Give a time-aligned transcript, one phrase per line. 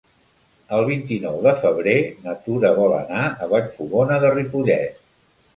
[0.77, 1.93] El vint-i-nou de febrer
[2.25, 5.03] na Tura vol anar a Vallfogona de Ripollès.